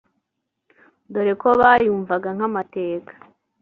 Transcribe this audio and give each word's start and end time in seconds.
dore 1.13 1.33
ko 1.41 1.49
bayumvaga 1.59 2.29
nk’amateka 2.35 3.11